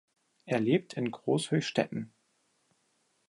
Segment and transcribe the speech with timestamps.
[0.45, 2.11] Er lebt in Grosshöchstetten.